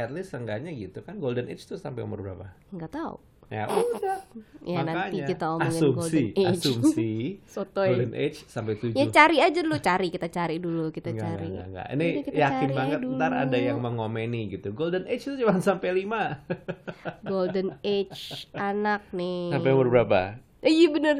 at 0.00 0.08
least 0.08 0.32
seenggaknya 0.32 0.72
gitu 0.72 1.04
kan 1.04 1.20
golden 1.20 1.52
age 1.52 1.68
tuh 1.68 1.76
sampai 1.76 2.00
umur 2.00 2.24
berapa 2.24 2.56
Nggak 2.72 2.90
tahu. 2.96 3.20
Ya 3.50 3.66
udah 3.66 4.18
Ya 4.60 4.78
nanti 4.80 4.94
makanya 5.16 5.26
kita 5.26 5.46
omongin 5.50 5.72
asumsi 5.74 5.96
golden 5.96 6.26
age. 6.38 6.50
asumsi 6.54 7.10
Sotoy. 7.56 7.88
golden 7.90 8.12
age 8.14 8.38
sampai 8.46 8.72
tujuh 8.76 8.94
Ya 8.94 9.04
cari 9.08 9.36
aja 9.38 9.58
dulu, 9.58 9.76
cari 9.76 10.08
kita 10.08 10.28
cari 10.28 10.56
dulu, 10.56 10.84
kita 10.88 11.10
Enggak, 11.10 11.24
cari. 11.26 11.46
enggak, 11.48 11.66
enggak, 11.66 11.86
Ini 11.90 12.06
kita 12.22 12.36
yakin 12.38 12.60
cari 12.62 12.74
banget 12.76 12.98
aja 13.00 13.08
ntar 13.10 13.32
ada 13.34 13.50
dulu. 13.50 13.66
yang 13.66 13.78
mengomeni 13.80 14.40
gitu. 14.48 14.68
Golden 14.70 15.04
age 15.04 15.24
itu 15.24 15.34
cuma 15.36 15.58
sampai 15.58 15.90
5. 15.98 16.46
Golden 17.26 17.68
age 17.80 18.22
anak 18.52 19.02
nih. 19.10 19.50
sampai 19.50 19.70
umur 19.72 19.86
berapa? 19.88 20.20
Eh, 20.60 20.70
iya 20.70 20.88
bener. 20.88 21.16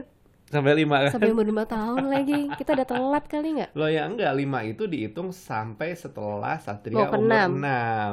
Sampai 0.46 0.72
5 0.76 0.86
kan? 1.00 1.10
Sampai 1.10 1.30
umur 1.30 1.46
5 1.46 1.64
tahun 1.66 2.04
lagi. 2.06 2.40
Kita 2.52 2.70
udah 2.72 2.86
telat 2.86 3.24
kali 3.24 3.48
nggak? 3.56 3.70
Loh 3.72 3.86
ya 3.86 4.02
enggak, 4.04 4.30
5 4.30 4.44
itu 4.68 4.82
dihitung 4.84 5.30
sampai 5.30 5.94
setelah 5.94 6.58
Satria 6.58 6.94
Mau 6.94 7.06
ke 7.06 7.16
umur 7.16 7.26
enam. 7.26 7.50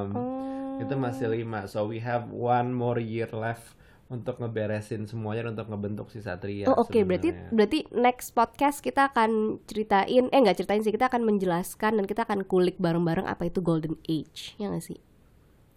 6. 0.09 0.17
Oh. 0.17 0.79
Itu 0.79 0.93
masih 0.95 1.27
5. 1.35 1.65
So 1.67 1.85
we 1.85 1.99
have 1.99 2.29
one 2.29 2.71
more 2.71 2.97
year 2.97 3.27
left 3.29 3.75
untuk 4.07 4.37
ngeberesin 4.37 5.03
semuanya 5.03 5.43
dan 5.43 5.53
untuk 5.53 5.67
ngebentuk 5.67 6.07
si 6.07 6.19
Satria. 6.19 6.63
Oh 6.65 6.79
oke 6.79 6.95
berarti 7.01 7.29
sebenarnya. 7.29 7.51
berarti 7.51 7.79
next 7.91 8.31
podcast 8.31 8.79
kita 8.79 9.07
akan 9.07 9.31
ceritain 9.63 10.25
eh 10.25 10.39
nggak 10.39 10.57
ceritain 10.57 10.79
sih 10.79 10.89
kita 10.89 11.07
akan 11.07 11.23
menjelaskan 11.23 11.91
dan 11.93 12.05
kita 12.05 12.23
akan 12.23 12.41
kulik 12.41 12.75
bareng-bareng 12.77 13.23
apa 13.23 13.45
itu 13.45 13.59
golden 13.59 13.99
age 14.03 14.55
ya 14.55 14.67
nggak 14.67 14.81
sih? 14.81 14.99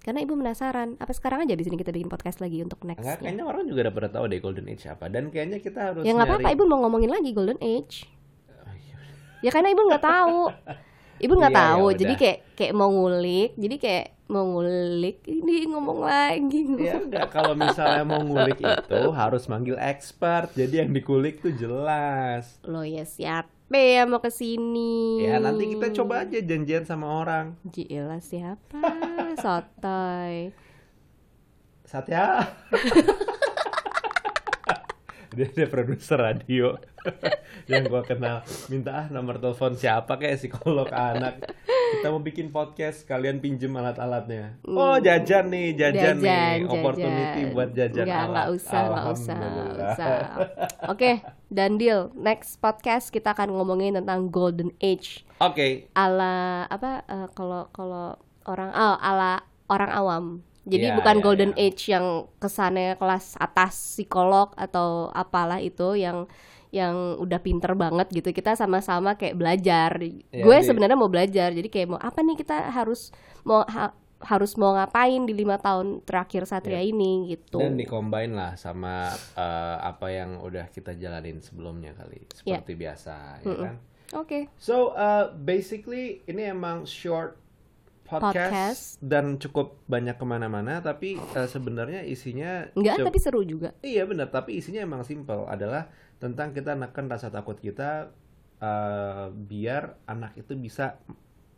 Karena 0.01 0.23
ibu 0.23 0.33
penasaran. 0.33 0.97
Apa 0.97 1.13
sekarang 1.13 1.43
aja 1.43 1.53
di 1.53 1.61
sini 1.61 1.75
kita 1.75 1.91
bikin 1.91 2.07
podcast 2.07 2.39
lagi 2.39 2.59
untuk 2.59 2.81
Enggak, 2.81 3.05
nextnya? 3.05 3.21
kayaknya 3.21 3.45
orang 3.45 3.63
juga 3.67 3.81
udah 3.83 3.95
pada 3.95 4.09
tahu 4.09 4.25
deh 4.27 4.39
golden 4.39 4.67
age 4.67 4.85
apa 4.87 5.05
dan 5.07 5.29
kayaknya 5.29 5.59
kita 5.59 5.81
harus 5.83 6.03
Ya 6.03 6.13
nggak 6.13 6.25
apa-apa 6.25 6.41
nyari- 6.43 6.57
ibu 6.57 6.65
mau 6.65 6.79
ngomongin 6.81 7.11
lagi 7.11 7.31
golden 7.31 7.61
age. 7.61 8.09
Oh, 8.49 8.73
iya. 8.73 8.97
Ya 9.41 9.51
karena 9.51 9.69
ibu 9.69 9.83
nggak 9.85 10.01
tahu. 10.01 10.41
Ibu 11.21 11.33
nggak 11.37 11.53
Iya, 11.53 11.61
ya 11.61 11.69
tahu. 11.69 11.85
udah. 11.85 11.99
Jadi 12.01 12.15
kayak 12.17 12.39
kayak 12.57 12.73
mau 12.73 12.91
ngulik. 12.91 13.51
Jadi 13.55 13.77
kayak 13.77 14.07
mau 14.31 14.45
ngulik 14.47 15.19
ini 15.27 15.57
ngomong 15.67 15.99
lagi. 16.01 16.61
Ya 16.79 16.95
enggak, 16.97 17.29
kalau 17.29 17.53
misalnya 17.53 18.03
mau 18.03 18.23
ngulik 18.23 18.57
itu 18.73 19.01
harus 19.11 19.45
manggil 19.47 19.77
expert. 19.77 20.55
Jadi 20.55 20.81
yang 20.81 20.91
dikulik 20.91 21.43
tuh 21.43 21.53
jelas. 21.53 22.57
Lo 22.65 22.81
ya 22.81 23.05
siapa 23.05 23.53
ya 23.77 24.09
mau 24.09 24.19
ke 24.19 24.31
sini? 24.31 25.23
Ya 25.23 25.37
nanti 25.39 25.71
kita 25.71 25.93
coba 25.93 26.25
aja 26.25 26.39
janjian 26.41 26.83
sama 26.83 27.07
orang. 27.21 27.59
Gila 27.69 28.19
siapa? 28.19 28.81
Sotoy. 29.37 30.51
Satya. 31.91 32.47
dia 35.37 35.47
dia 35.47 35.67
produser 35.71 36.19
radio. 36.19 36.75
Yang 37.71 37.83
gua 37.87 38.03
kenal. 38.03 38.43
Minta 38.67 38.91
ah 38.93 39.07
nomor 39.09 39.39
telepon 39.39 39.79
siapa 39.79 40.19
kayak 40.19 40.43
psikolog 40.43 40.91
anak? 40.91 41.39
Kita 41.91 42.11
mau 42.11 42.23
bikin 42.23 42.51
podcast 42.51 43.07
kalian 43.07 43.39
pinjem 43.39 43.71
alat-alatnya. 43.75 44.59
Oh 44.67 44.99
jajan 44.99 45.51
nih 45.51 45.75
jajan, 45.79 46.23
nih. 46.23 46.67
Opportunity 46.67 47.51
buat 47.51 47.71
jajan 47.75 48.07
Nggak, 48.07 48.23
alat. 48.23 48.31
nggak 48.31 48.49
usah, 48.55 48.81
nggak 48.83 49.07
usah, 49.11 49.39
nggak 49.39 49.79
usah. 49.79 50.15
Oke, 50.91 51.11
dan 51.51 51.79
deal. 51.79 52.11
Next 52.15 52.59
podcast 52.59 53.11
kita 53.11 53.35
akan 53.35 53.55
ngomongin 53.55 53.99
tentang 53.99 54.31
golden 54.31 54.75
age. 54.83 55.23
Oke. 55.39 55.91
Ala 55.95 56.67
apa 56.67 57.07
eh, 57.07 57.29
kalau 57.35 57.71
kalau 57.75 58.19
orang 58.47 58.71
oh, 58.75 58.97
ala 58.99 59.47
orang 59.71 59.91
awam. 59.95 60.25
Jadi 60.65 60.93
Iya, 60.93 60.97
bukan 60.97 61.17
iya, 61.17 61.25
golden 61.25 61.53
iya. 61.57 61.69
age 61.69 61.83
yang 61.89 62.07
kesannya 62.37 63.01
kelas 63.01 63.37
atas 63.37 63.73
psikolog 63.97 64.53
atau 64.55 65.09
apalah 65.11 65.57
itu 65.59 65.97
yang 65.97 66.29
yang 66.71 67.19
udah 67.19 67.41
pinter 67.43 67.75
banget 67.75 68.07
gitu. 68.13 68.31
Kita 68.31 68.55
sama-sama 68.55 69.19
kayak 69.19 69.35
belajar. 69.35 69.91
Iya, 69.99 70.45
Gue 70.45 70.61
sebenarnya 70.63 70.95
mau 70.95 71.11
belajar. 71.11 71.51
Jadi 71.51 71.67
kayak 71.67 71.89
mau 71.91 72.01
apa 72.01 72.21
nih 72.21 72.39
kita 72.39 72.71
harus 72.71 73.11
mau 73.43 73.65
ha- 73.65 73.97
harus 74.21 74.53
mau 74.55 74.77
ngapain 74.77 75.25
di 75.25 75.33
lima 75.33 75.57
tahun 75.57 76.05
terakhir 76.05 76.45
Satria 76.45 76.85
ini 76.85 77.33
gitu. 77.33 77.57
Dan 77.57 77.81
dikombain 77.81 78.31
lah 78.31 78.53
sama 78.55 79.09
eh, 79.35 79.77
apa 79.81 80.13
yang 80.13 80.45
udah 80.45 80.69
kita 80.69 80.93
jalanin 80.93 81.41
sebelumnya 81.41 81.97
kali 81.97 82.29
Iya. 82.45 82.61
seperti 82.61 82.73
biasa 82.77 83.15
ya 83.41 83.57
kan 83.57 83.77
Oke. 84.11 84.51
So 84.59 84.93
uh, 84.93 85.31
basically 85.33 86.21
ini 86.27 86.51
emang 86.51 86.83
short 86.85 87.40
podcast, 88.11 88.35
Podcast. 88.35 88.83
dan 88.99 89.39
cukup 89.39 89.79
banyak 89.87 90.19
ke 90.19 90.27
mana-mana 90.27 90.83
tapi 90.83 91.15
uh, 91.17 91.47
sebenarnya 91.47 92.03
isinya 92.03 92.67
Enggak, 92.75 93.07
tapi 93.07 93.19
seru 93.23 93.47
juga. 93.47 93.71
iya 93.81 94.03
benar 94.03 94.35
tapi 94.35 94.59
isinya 94.59 94.83
emang 94.83 95.07
simple 95.07 95.47
adalah 95.47 95.87
tentang 96.19 96.51
kita 96.51 96.75
neken 96.75 97.07
rasa 97.07 97.31
takut 97.31 97.57
kita 97.57 98.11
uh, 98.59 99.31
biar 99.31 99.95
anak 100.05 100.35
itu 100.35 100.59
bisa 100.59 100.99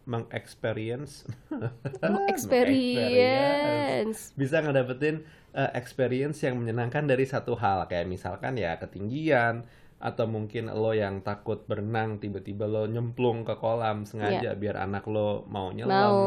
mengexperience 0.04 1.24
Experience. 2.32 4.32
bisa 4.40 4.60
ngedapetin 4.60 5.22
uh, 5.54 5.70
experience 5.72 6.42
yang 6.42 6.58
menyenangkan 6.58 7.06
dari 7.06 7.24
satu 7.24 7.54
hal 7.56 7.86
kayak 7.86 8.10
misalkan 8.10 8.58
ya 8.58 8.76
ketinggian 8.76 9.62
atau 10.02 10.26
mungkin 10.26 10.66
lo 10.66 10.90
yang 10.90 11.22
takut 11.22 11.62
berenang 11.62 12.18
tiba-tiba 12.18 12.66
lo 12.66 12.84
nyemplung 12.84 13.46
ke 13.46 13.54
kolam 13.54 14.02
sengaja 14.02 14.58
biar 14.58 14.74
anak 14.76 15.06
lo 15.06 15.46
mau 15.46 15.70
nyelam. 15.70 15.94
Mau. 15.94 16.20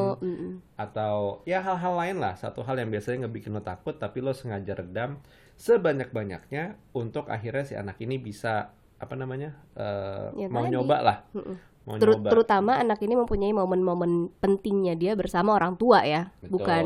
atau 0.75 1.44
ya 1.44 1.60
hal-hal 1.60 1.94
lain 1.94 2.17
lah 2.17 2.36
satu 2.36 2.63
hal 2.63 2.79
yang 2.79 2.88
biasanya 2.88 3.27
ngebikin 3.27 3.51
lo 3.51 3.60
takut 3.60 3.96
tapi 3.96 4.24
lo 4.24 4.32
sengaja 4.32 4.72
redam 4.74 5.20
sebanyak-banyaknya 5.55 6.63
untuk 6.91 7.27
akhirnya 7.27 7.63
si 7.63 7.75
anak 7.75 8.00
ini 8.00 8.15
bisa 8.15 8.72
apa 8.96 9.13
namanya 9.13 9.60
uh, 9.75 10.32
Ya 10.34 10.48
mau 10.48 10.63
tadi. 10.63 10.74
nyoba 10.74 10.98
lah 11.03 11.17
mau 11.84 12.00
Terut- 12.00 12.24
nyoba 12.24 12.29
terutama 12.32 12.79
anak 12.79 13.00
ini 13.03 13.13
mempunyai 13.13 13.51
momen-momen 13.51 14.32
pentingnya 14.39 14.96
dia 14.96 15.13
bersama 15.13 15.51
orang 15.51 15.75
tua 15.75 16.01
ya, 16.01 16.32
Betul. 16.39 16.51
bukan 16.55 16.86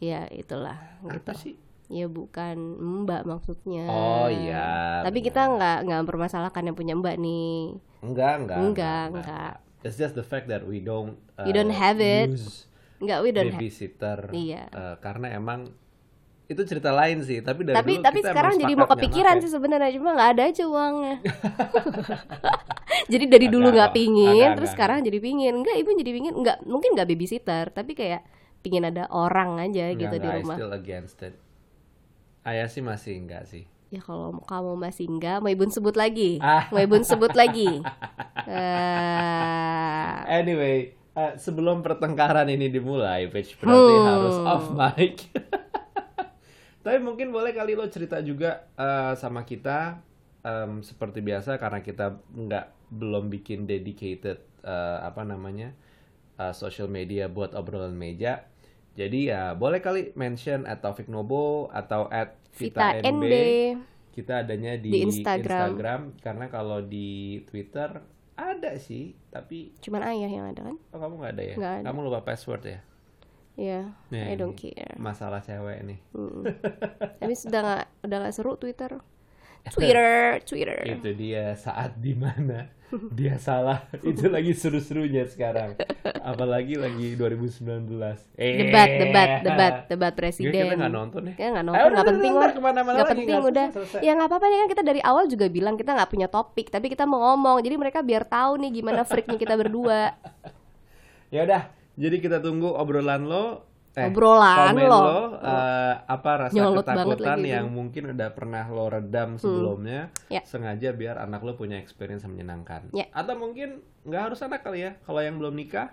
ya 0.00 0.24
itulah 0.32 0.80
apa 1.04 1.12
gitu. 1.30 1.32
sih 1.36 1.54
Ya 1.90 2.06
bukan 2.06 2.56
mbak 3.02 3.26
maksudnya. 3.26 3.84
oh 3.84 4.30
iya 4.30 5.02
Tapi 5.02 5.18
benar. 5.18 5.26
kita 5.26 5.42
nggak 5.50 5.78
nggak 5.84 5.98
mempermasalahkan 6.00 6.62
yang 6.62 6.76
punya 6.78 6.94
mbak 6.94 7.18
nih. 7.18 7.74
enggak 8.00 8.32
enggak 8.38 8.58
Enggak, 8.58 9.04
enggak. 9.12 9.52
It's 9.80 9.96
just 9.96 10.14
the 10.14 10.22
fact 10.22 10.46
that 10.46 10.62
we 10.62 10.78
don't 10.78 11.18
We 11.36 11.50
don't 11.50 11.68
uh, 11.68 11.76
have 11.76 11.98
it. 11.98 12.30
use 12.30 12.70
Nggak, 12.96 13.18
we 13.20 13.30
don't 13.30 13.48
have. 13.48 13.58
babysitter 13.58 14.18
Iya. 14.30 14.68
uh, 14.70 14.94
karena 14.98 15.32
emang 15.32 15.72
itu 16.46 16.62
cerita 16.62 16.90
lain 16.90 17.22
sih 17.22 17.38
tapi 17.40 17.62
dari 17.62 17.74
Tapi 17.74 17.92
dulu 17.92 18.04
tapi 18.04 18.18
kita 18.18 18.28
sekarang 18.28 18.54
jadi 18.56 18.72
mau 18.74 18.88
kepikiran 18.88 19.34
sih 19.38 19.48
sebenarnya 19.48 19.90
cuma 19.94 20.10
nggak 20.12 20.30
ada 20.30 20.42
aja 20.46 20.64
uangnya. 20.66 21.14
jadi 23.12 23.24
dari 23.26 23.46
dulu 23.46 23.70
nggak 23.70 23.92
pingin, 23.92 24.34
agak, 24.44 24.56
terus 24.56 24.70
agak. 24.70 24.76
sekarang 24.76 24.98
jadi 25.02 25.18
pingin. 25.18 25.54
Enggak, 25.58 25.74
ibu 25.76 25.90
jadi 25.92 26.10
pingin. 26.10 26.34
Enggak, 26.34 26.58
mungkin 26.64 26.90
nggak 26.94 27.08
babysitter, 27.08 27.64
tapi 27.70 27.92
kayak 27.94 28.22
pingin 28.60 28.84
ada 28.84 29.06
orang 29.08 29.58
aja 29.60 29.88
Enggak, 29.88 30.00
gitu 30.00 30.16
di 30.16 30.20
enggak, 30.20 30.34
I 30.34 30.38
rumah. 30.42 30.56
still 30.58 30.72
against 30.74 31.18
it 31.22 31.34
ayah 32.42 32.66
sih 32.66 32.80
masih 32.80 33.16
enggak 33.16 33.44
sih 33.44 33.64
Ya 33.90 33.98
kalau 33.98 34.38
kamu 34.46 34.78
masih 34.78 35.10
enggak, 35.10 35.42
mau 35.42 35.50
ibu 35.50 35.66
sebut 35.66 35.98
lagi. 35.98 36.38
Ah. 36.38 36.70
Mau 36.70 36.78
ibu 36.78 36.94
sebut 37.02 37.34
lagi. 37.34 37.82
Eh, 38.46 40.16
Anyway, 40.30 40.76
eh, 40.94 41.32
sebelum 41.36 41.82
pertengkaran 41.82 42.46
ini 42.46 42.70
dimulai, 42.70 43.26
Paige 43.26 43.58
berarti 43.58 43.92
Hmm. 43.92 44.06
harus 44.06 44.36
off 44.40 44.66
mic. 44.70 45.26
Tapi 46.86 46.98
mungkin 46.98 47.28
boleh 47.28 47.50
kali 47.50 47.74
lo 47.74 47.84
cerita 47.86 48.22
juga 48.22 48.70
eh, 48.72 49.12
sama 49.14 49.42
kita 49.42 50.00
em, 50.40 50.80
seperti 50.80 51.20
biasa 51.20 51.58
karena 51.58 51.82
kita 51.82 52.14
nggak 52.30 52.66
belum 52.90 53.28
bikin 53.28 53.66
dedicated 53.66 54.40
eh, 54.62 54.98
apa 55.02 55.20
namanya 55.22 55.74
eh, 56.38 56.54
social 56.54 56.86
media 56.86 57.26
buat 57.26 57.52
obrolan 57.52 57.92
meja. 57.92 58.46
Jadi 59.00 59.32
ya 59.32 59.56
boleh 59.56 59.80
kali 59.80 60.12
mention 60.12 60.68
at 60.68 60.84
Taufik 60.84 61.08
Nobo 61.08 61.72
atau 61.72 62.04
at 62.12 62.36
Vita 62.52 63.00
Vita 63.00 63.08
NB. 63.08 63.24
NB. 63.24 63.34
Kita 64.12 64.44
adanya 64.44 64.76
di, 64.76 64.92
Di 64.92 65.00
Instagram. 65.08 65.40
Instagram 65.40 66.00
karena 66.20 66.46
kalau 66.52 66.84
di 66.84 67.40
Twitter 67.48 67.96
ada 68.36 68.72
sih, 68.76 69.16
tapi 69.32 69.72
Cuman 69.80 70.04
ayah 70.04 70.28
yang 70.28 70.52
ada 70.52 70.68
kan? 70.68 70.76
Oh 70.92 70.98
kamu 71.00 71.14
nggak 71.16 71.32
ada 71.32 71.42
ya? 71.44 71.54
Nggak 71.56 71.74
ada. 71.80 71.84
Kamu 71.88 71.98
lupa 72.04 72.20
password 72.28 72.62
ya? 72.68 72.80
Ya, 73.60 73.92
Nih, 74.08 74.24
I 74.24 74.34
don't 74.40 74.56
care. 74.56 74.96
Masalah 74.96 75.44
cewek 75.44 75.84
nih. 75.84 75.98
Mm. 76.16 76.48
Tapi 77.20 77.34
sudah 77.36 77.60
nggak 77.60 77.84
udah 78.04 78.16
nggak 78.20 78.34
seru 78.36 78.56
Twitter. 78.56 79.00
Twitter, 79.68 80.40
Twitter. 80.48 80.78
Itu 80.88 81.10
dia 81.12 81.52
saat 81.54 82.00
di 82.00 82.16
mana 82.16 82.80
dia 83.14 83.38
salah. 83.38 83.86
Itu 84.02 84.26
lagi 84.26 84.50
seru-serunya 84.50 85.22
sekarang. 85.30 85.78
Apalagi 86.20 86.74
lagi 86.74 87.14
2019. 87.14 87.86
Eh. 88.34 88.66
Debat, 88.66 88.88
debat, 88.90 89.30
debat, 89.46 89.74
debat 89.86 90.12
Gila, 90.14 90.18
presiden. 90.18 90.50
kita 90.50 90.74
nggak 90.74 90.92
nonton 90.94 91.20
ya? 91.30 91.34
Kita 91.38 91.48
nggak 91.54 91.64
Ayo, 91.64 91.70
nonton, 91.70 91.90
nggak 91.94 92.08
penting 92.10 92.34
lah. 92.34 92.50
Nggak 92.82 93.10
penting 93.14 93.38
udah. 93.40 93.66
selesai. 93.70 94.00
Ya 94.02 94.12
nggak 94.18 94.28
apa-apa 94.28 94.46
nih 94.50 94.58
kan 94.58 94.68
kita 94.74 94.82
dari 94.82 95.00
awal 95.06 95.24
juga 95.30 95.46
bilang 95.46 95.74
kita 95.78 95.90
nggak 95.94 96.10
punya 96.10 96.26
topik, 96.26 96.66
tapi 96.74 96.86
kita 96.90 97.06
mau 97.06 97.22
ngomong. 97.30 97.62
Jadi 97.62 97.74
mereka 97.78 98.02
biar 98.02 98.26
tahu 98.26 98.58
nih 98.58 98.70
gimana 98.82 99.06
freaknya 99.06 99.38
kita 99.38 99.54
berdua. 99.54 100.10
Ya 101.30 101.46
udah, 101.46 101.70
jadi 101.94 102.18
kita 102.18 102.42
tunggu 102.42 102.74
obrolan 102.74 103.22
lo, 103.30 103.62
eh, 103.92 104.06
Obrolan 104.06 104.70
komen 104.70 104.86
lo. 104.86 104.98
lo, 105.02 105.18
eh, 105.42 105.94
apa 106.00 106.30
rasa 106.46 106.54
Nyolot 106.54 106.86
ketakutan 106.86 107.38
yang 107.42 107.66
itu. 107.66 107.74
mungkin 107.74 108.02
udah 108.14 108.30
pernah 108.30 108.64
lo 108.66 108.86
redam 108.86 109.34
sebelumnya, 109.34 110.14
Ya. 110.26 110.46
sengaja 110.46 110.92
biar 110.92 111.18
anak 111.18 111.42
lo 111.42 111.54
punya 111.54 111.74
experience 111.76 112.22
yang 112.22 112.34
menyenangkan. 112.34 112.86
Ya. 112.90 113.10
Atau 113.10 113.34
mungkin 113.34 113.82
nggak 114.02 114.22
harus 114.30 114.40
anak 114.40 114.62
kali 114.62 114.84
ya, 114.84 114.92
kalau 115.02 115.18
yang 115.18 115.36
belum 115.36 115.54
nikah, 115.54 115.90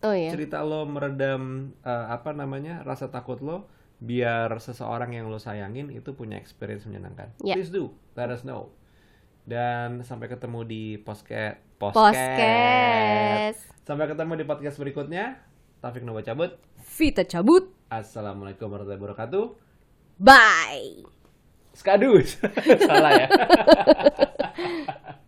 Oh 0.00 0.10
iya. 0.10 0.30
cerita 0.30 0.62
lo 0.62 0.84
meredam 0.84 1.74
eh, 1.80 2.06
apa 2.08 2.32
namanya 2.32 2.80
rasa 2.80 3.08
takut 3.08 3.38
lo, 3.38 3.68
biar 3.98 4.54
seseorang 4.56 5.10
yang 5.10 5.26
lo 5.26 5.36
sayangin 5.36 5.90
itu 5.90 6.14
punya 6.14 6.38
experience 6.38 6.86
menyenangkan. 6.86 7.34
Ya. 7.42 7.58
Please 7.58 7.68
do, 7.68 7.92
let 8.14 8.30
us 8.30 8.40
know. 8.40 8.72
Dan 9.42 10.00
sampai 10.00 10.28
ketemu 10.28 10.60
di 10.62 10.82
podcast. 10.96 11.56
Podcast. 11.78 13.60
Sampai 13.82 14.04
ketemu 14.06 14.32
di 14.36 14.44
podcast 14.44 14.76
berikutnya. 14.76 15.40
Taufik 15.78 16.02
Nova 16.02 16.26
cabut. 16.26 16.58
Vita 16.98 17.22
cabut. 17.22 17.70
Assalamualaikum 17.86 18.66
warahmatullahi 18.66 18.98
wabarakatuh. 18.98 19.44
Bye. 20.18 21.06
Skadus. 21.70 22.34
Salah 22.90 23.12
ya. 23.14 23.26